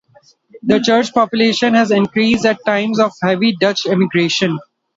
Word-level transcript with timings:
The 0.63 0.79
church 0.79 1.13
population 1.13 1.75
has 1.75 1.91
increased 1.91 2.43
at 2.47 2.65
times 2.65 2.99
of 2.99 3.11
heavy 3.21 3.55
Dutch 3.55 3.85
immigration. 3.85 4.57